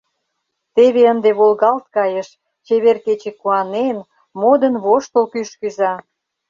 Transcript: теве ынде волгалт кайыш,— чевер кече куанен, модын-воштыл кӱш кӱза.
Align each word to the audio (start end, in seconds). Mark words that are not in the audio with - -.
теве 0.75 1.03
ынде 1.13 1.31
волгалт 1.39 1.85
кайыш,— 1.95 2.29
чевер 2.65 2.97
кече 3.05 3.31
куанен, 3.41 3.97
модын-воштыл 4.41 5.25
кӱш 5.33 5.49
кӱза. 5.59 5.93